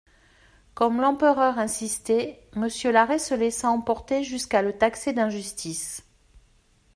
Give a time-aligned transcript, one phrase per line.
[0.73, 6.03] Comme l'empereur insistait, Monsieur Larrey se laissa emporter jusqu'à le taxer d'injustice.